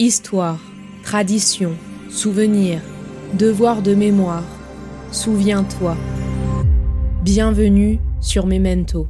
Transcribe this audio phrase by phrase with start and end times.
[0.00, 0.58] Histoire,
[1.04, 1.78] tradition,
[2.10, 2.82] souvenir,
[3.38, 4.42] devoir de mémoire.
[5.12, 5.96] Souviens-toi.
[7.22, 9.08] Bienvenue sur Memento.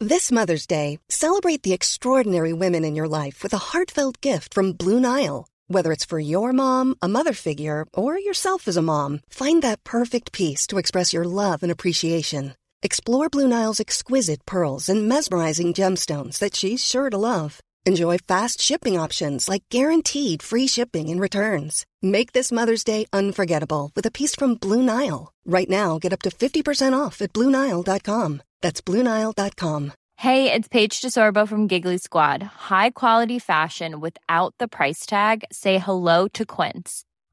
[0.00, 4.72] This Mother's Day, celebrate the extraordinary women in your life with a heartfelt gift from
[4.72, 5.46] Blue Nile.
[5.68, 9.84] Whether it's for your mom, a mother figure, or yourself as a mom, find that
[9.84, 12.54] perfect piece to express your love and appreciation.
[12.82, 17.60] Explore Blue Nile's exquisite pearls and mesmerizing gemstones that she's sure to love.
[17.86, 21.86] Enjoy fast shipping options like guaranteed free shipping and returns.
[22.02, 25.32] Make this Mother's Day unforgettable with a piece from Blue Nile.
[25.46, 28.42] Right now, get up to 50% off at BlueNile.com.
[28.60, 29.92] That's BlueNile.com.
[30.18, 32.42] Hey, it's Paige DeSorbo from Giggly Squad.
[32.42, 35.44] High quality fashion without the price tag?
[35.52, 37.04] Say hello to Quince.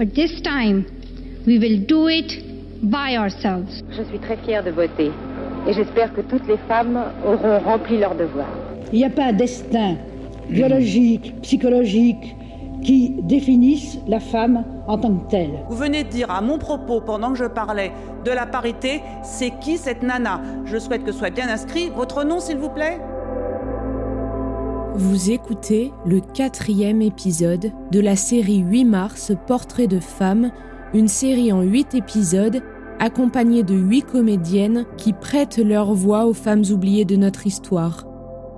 [0.00, 0.86] But this time,
[1.46, 2.42] we will do it
[2.80, 3.82] by ourselves.
[3.90, 5.10] Je suis très fière de voter
[5.68, 8.46] et j'espère que toutes les femmes auront rempli leur devoir.
[8.94, 9.96] Il n'y a pas un destin
[10.48, 12.34] biologique, psychologique
[12.82, 15.50] qui définisse la femme en tant que telle.
[15.68, 17.92] Vous venez de dire à mon propos, pendant que je parlais
[18.24, 20.40] de la parité, c'est qui cette nana?
[20.64, 22.98] Je souhaite que soit bien inscrit votre nom, s'il vous plaît.
[24.96, 30.50] Vous écoutez le quatrième épisode de la série 8 mars Portrait de femmes,
[30.94, 32.60] une série en 8 épisodes
[32.98, 38.06] accompagnée de 8 comédiennes qui prêtent leur voix aux femmes oubliées de notre histoire,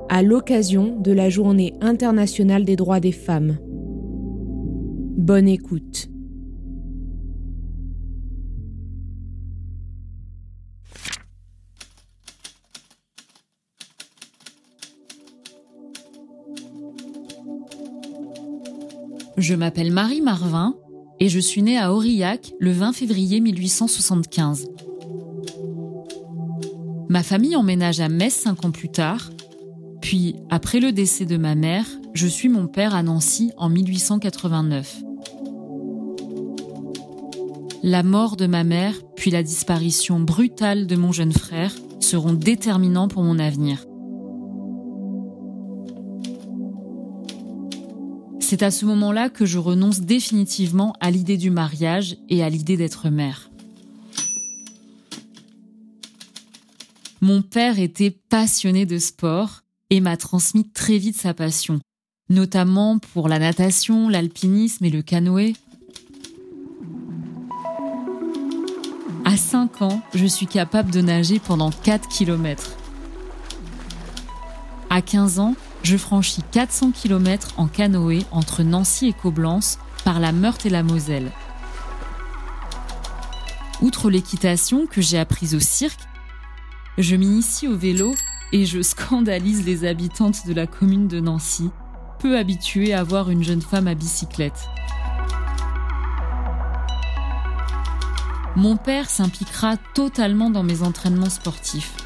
[0.09, 3.59] à l'occasion de la Journée internationale des droits des femmes.
[5.17, 6.12] Bonne écoute.
[19.43, 20.77] Je m'appelle Marie Marvin
[21.19, 24.69] et je suis née à Aurillac le 20 février 1875.
[27.09, 29.31] Ma famille emménage à Metz cinq ans plus tard,
[30.01, 35.03] puis après le décès de ma mère, je suis mon père à Nancy en 1889.
[37.83, 43.09] La mort de ma mère, puis la disparition brutale de mon jeune frère seront déterminants
[43.09, 43.87] pour mon avenir.
[48.53, 52.77] C'est à ce moment-là que je renonce définitivement à l'idée du mariage et à l'idée
[52.77, 53.51] d'être mère.
[57.23, 61.81] Mon père était passionné de sport et m'a transmis très vite sa passion,
[62.29, 65.55] notamment pour la natation, l'alpinisme et le canoë.
[69.25, 72.77] À 5 ans, je suis capable de nager pendant 4 km.
[74.91, 80.33] À 15 ans, je franchis 400 km en canoë entre Nancy et Coblence par la
[80.33, 81.31] Meurthe et la Moselle.
[83.81, 86.01] Outre l'équitation que j'ai apprise au cirque,
[86.99, 88.15] je m'initie au vélo
[88.53, 91.71] et je scandalise les habitantes de la commune de Nancy,
[92.21, 94.69] peu habituées à voir une jeune femme à bicyclette.
[98.55, 102.02] Mon père s'impliquera totalement dans mes entraînements sportifs.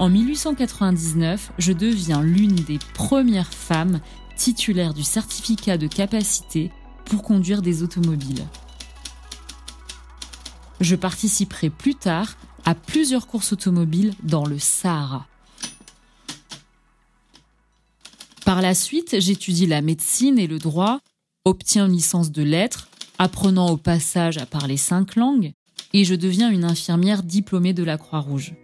[0.00, 4.00] En 1899, je deviens l'une des premières femmes
[4.34, 6.70] titulaires du certificat de capacité
[7.04, 8.46] pour conduire des automobiles.
[10.80, 15.26] Je participerai plus tard à plusieurs courses automobiles dans le Sahara.
[18.46, 21.00] Par la suite, j'étudie la médecine et le droit,
[21.44, 22.88] obtiens une licence de lettres,
[23.18, 25.52] apprenant au passage à parler cinq langues,
[25.92, 28.54] et je deviens une infirmière diplômée de la Croix-Rouge.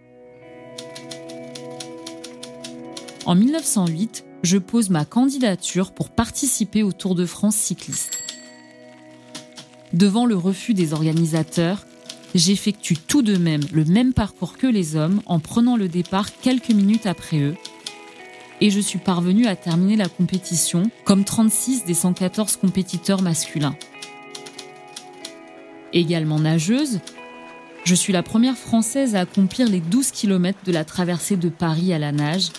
[3.27, 8.23] En 1908, je pose ma candidature pour participer au Tour de France cycliste.
[9.91, 11.85] Devant le refus des organisateurs,
[12.35, 16.69] j'effectue tout de même le même parcours que les hommes en prenant le départ quelques
[16.69, 17.57] minutes après eux.
[18.61, 23.75] Et je suis parvenue à terminer la compétition comme 36 des 114 compétiteurs masculins.
[25.91, 27.01] Également nageuse,
[27.83, 31.91] je suis la première Française à accomplir les 12 km de la traversée de Paris
[31.91, 32.51] à la nage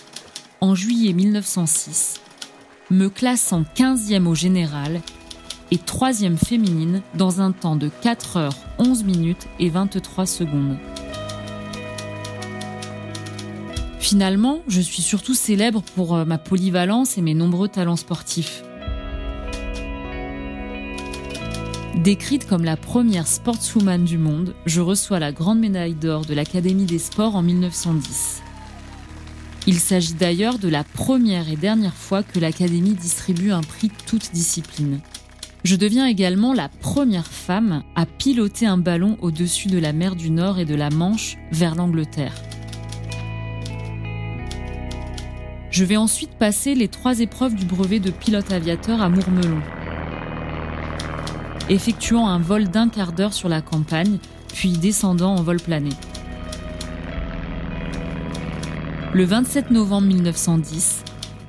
[0.61, 2.19] en juillet 1906,
[2.91, 5.01] me classant 15e au général
[5.71, 10.77] et troisième féminine dans un temps de 4 heures 11 minutes et 23 secondes.
[13.99, 18.63] Finalement, je suis surtout célèbre pour euh, ma polyvalence et mes nombreux talents sportifs.
[21.95, 26.85] Décrite comme la première sportswoman du monde, je reçois la grande médaille d'or de l'Académie
[26.85, 28.41] des sports en 1910.
[29.69, 34.31] Il s'agit d'ailleurs de la première et dernière fois que l'Académie distribue un prix toute
[34.33, 34.99] discipline.
[35.63, 40.31] Je deviens également la première femme à piloter un ballon au-dessus de la mer du
[40.31, 42.33] Nord et de la Manche vers l'Angleterre.
[45.69, 49.61] Je vais ensuite passer les trois épreuves du brevet de pilote aviateur à Mourmelon,
[51.69, 54.17] effectuant un vol d'un quart d'heure sur la campagne,
[54.51, 55.91] puis descendant en vol plané.
[59.11, 61.03] Le 27 novembre 1910,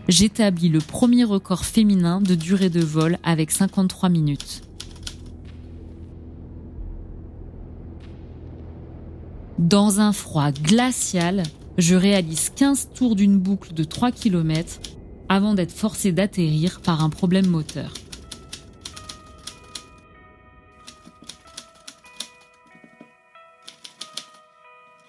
[0.08, 4.62] j'établis le premier record féminin de durée de vol avec 53 minutes.
[9.58, 11.42] Dans un froid glacial,
[11.76, 14.80] je réalise 15 tours d'une boucle de 3 km
[15.28, 17.92] avant d'être forcé d'atterrir par un problème moteur.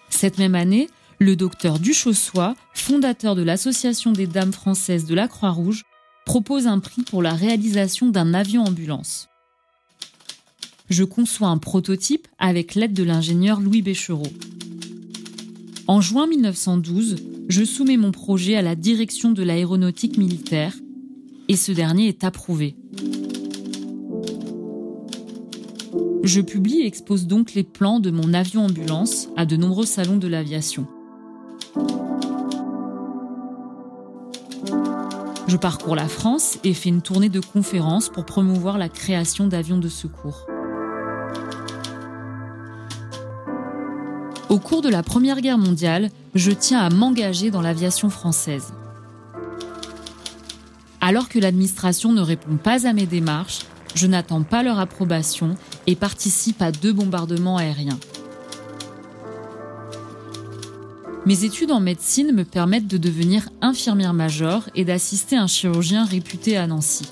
[0.10, 0.90] Cette même année,
[1.22, 5.84] le docteur Duchossois, fondateur de l'Association des Dames françaises de la Croix-Rouge,
[6.26, 9.30] propose un prix pour la réalisation d'un avion ambulance.
[10.90, 14.26] Je conçois un prototype avec l'aide de l'ingénieur Louis Béchereau.
[15.86, 17.18] En juin 1912,
[17.50, 20.74] je soumets mon projet à la direction de l'aéronautique militaire
[21.48, 22.76] et ce dernier est approuvé.
[26.24, 30.18] Je publie et expose donc les plans de mon avion ambulance à de nombreux salons
[30.18, 30.88] de l'aviation.
[35.52, 39.80] Je parcours la France et fais une tournée de conférences pour promouvoir la création d'avions
[39.80, 40.48] de secours.
[44.48, 48.72] Au cours de la Première Guerre mondiale, je tiens à m'engager dans l'aviation française.
[51.02, 55.98] Alors que l'administration ne répond pas à mes démarches, je n'attends pas leur approbation et
[55.98, 58.00] participe à deux bombardements aériens.
[61.28, 66.58] Mes études en médecine me permettent de devenir infirmière majeure et d'assister un chirurgien réputé
[66.58, 67.08] à Nancy.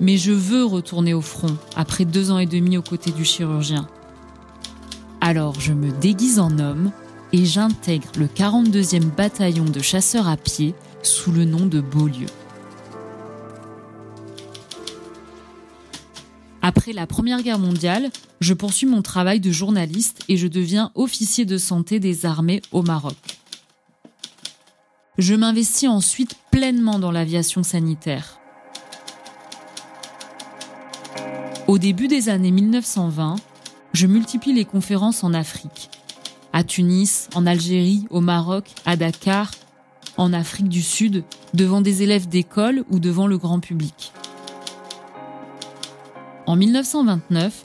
[0.00, 3.88] Mais je veux retourner au front après deux ans et demi aux côtés du chirurgien.
[5.22, 6.92] Alors je me déguise en homme
[7.32, 12.26] et j'intègre le 42e bataillon de chasseurs à pied sous le nom de Beaulieu.
[16.68, 18.10] Après la Première Guerre mondiale,
[18.40, 22.82] je poursuis mon travail de journaliste et je deviens officier de santé des armées au
[22.82, 23.38] Maroc.
[25.16, 28.38] Je m'investis ensuite pleinement dans l'aviation sanitaire.
[31.68, 33.36] Au début des années 1920,
[33.94, 35.88] je multiplie les conférences en Afrique.
[36.52, 39.52] À Tunis, en Algérie, au Maroc, à Dakar,
[40.18, 41.24] en Afrique du Sud,
[41.54, 44.12] devant des élèves d'école ou devant le grand public.
[46.48, 47.62] En 1929,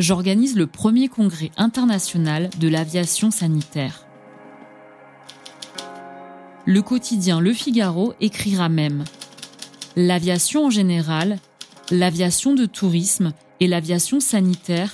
[0.00, 4.04] j'organise le premier congrès international de l'aviation sanitaire.
[6.66, 9.04] Le quotidien Le Figaro écrira même
[9.94, 11.38] L'aviation en général,
[11.92, 14.92] l'aviation de tourisme et l'aviation sanitaire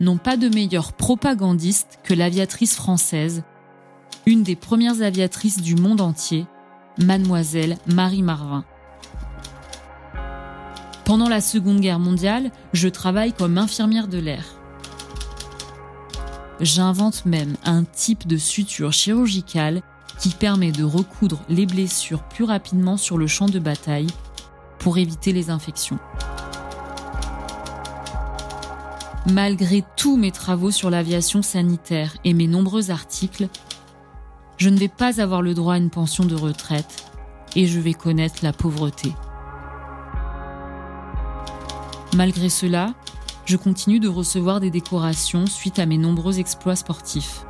[0.00, 3.44] n'ont pas de meilleure propagandiste que l'aviatrice française,
[4.26, 6.46] une des premières aviatrices du monde entier,
[6.98, 8.64] mademoiselle Marie Marvin.
[11.10, 14.44] Pendant la Seconde Guerre mondiale, je travaille comme infirmière de l'air.
[16.60, 19.82] J'invente même un type de suture chirurgicale
[20.20, 24.06] qui permet de recoudre les blessures plus rapidement sur le champ de bataille
[24.78, 25.98] pour éviter les infections.
[29.32, 33.48] Malgré tous mes travaux sur l'aviation sanitaire et mes nombreux articles,
[34.58, 37.04] je ne vais pas avoir le droit à une pension de retraite
[37.56, 39.12] et je vais connaître la pauvreté.
[42.20, 42.92] Malgré cela,
[43.46, 47.46] je continue de recevoir des décorations suite à mes nombreux exploits sportifs.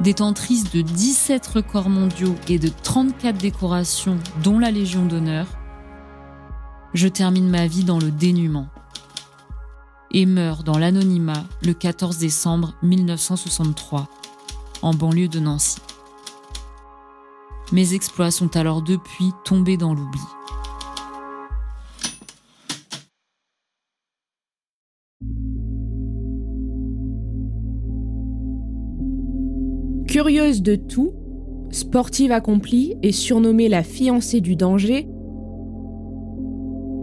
[0.00, 5.46] Détentrice de 17 records mondiaux et de 34 décorations, dont la Légion d'honneur,
[6.94, 8.68] je termine ma vie dans le dénuement
[10.10, 14.08] et meurs dans l'anonymat le 14 décembre 1963,
[14.80, 15.80] en banlieue de Nancy.
[17.72, 20.22] Mes exploits sont alors depuis tombés dans l'oubli.
[30.18, 31.12] Curieuse de tout,
[31.70, 35.08] Sportive accomplie et surnommée la fiancée du danger,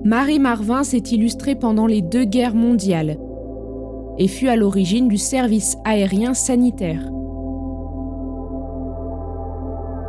[0.03, 3.17] Marie Marvin s'est illustrée pendant les deux guerres mondiales
[4.17, 7.09] et fut à l'origine du service aérien sanitaire.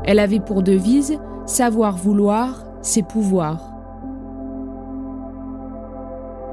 [0.05, 3.73] Elle avait pour devise Savoir vouloir, c'est pouvoir.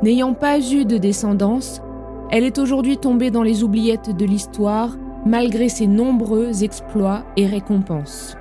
[0.04, 1.82] N'ayant pas eu de descendance,
[2.30, 8.36] elle est aujourd'hui tombée dans les oubliettes de l'histoire malgré ses nombreux exploits et récompenses.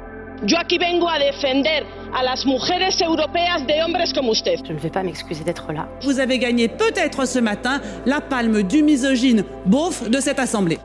[0.46, 4.58] Yo aquí vengo a defender a las mujeres europeas de hombres como usted.
[4.66, 5.88] Je ne vais pas m'excuser d'être là.
[6.02, 10.78] Vous avez gagné peut-être ce matin la palme du misogyne beauf de cette assemblée.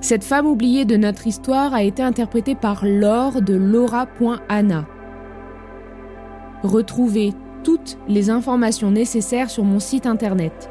[0.00, 4.86] Cette femme oubliée de notre histoire a été interprétée par Laure de Laura.Anna.
[6.64, 10.68] Retrouvez toutes les informations nécessaires sur mon site internet.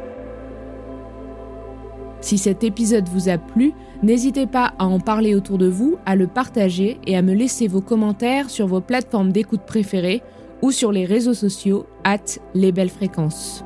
[2.26, 6.16] Si cet épisode vous a plu, n'hésitez pas à en parler autour de vous, à
[6.16, 10.24] le partager et à me laisser vos commentaires sur vos plateformes d'écoute préférées
[10.64, 13.64] ou sur les réseaux sociaux at les belles fréquences.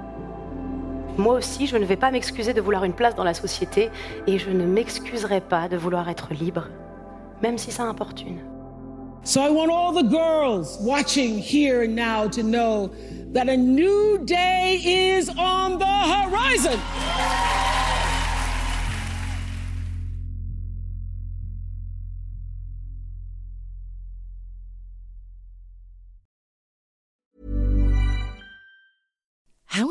[1.18, 3.92] Moi aussi, je ne vais pas m'excuser de vouloir une place dans la société
[4.28, 6.68] et je ne m'excuserai pas de vouloir être libre,
[7.42, 8.40] même si ça importune.
[9.24, 12.90] So I want all the girls watching here and now to know
[13.34, 16.78] that a new day is on the horizon.